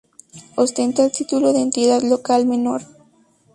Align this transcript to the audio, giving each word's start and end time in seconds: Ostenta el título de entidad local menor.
Ostenta 0.55 1.03
el 1.05 1.11
título 1.11 1.53
de 1.53 1.61
entidad 1.61 2.01
local 2.01 2.47
menor. 2.47 2.81